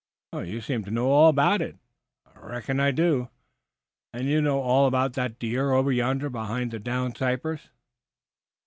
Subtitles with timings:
[0.33, 1.77] "You seem to know all about it."
[2.35, 3.29] "I reckon I do."
[4.11, 7.69] "And you know all about that deer over yonder behind the down cypress?"